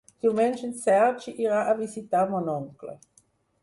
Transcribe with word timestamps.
Diumenge 0.25 0.63
en 0.67 0.71
Sergi 0.85 1.35
irà 1.45 1.61
a 1.69 1.79
visitar 1.85 2.27
mon 2.35 2.53
oncle. 2.59 3.01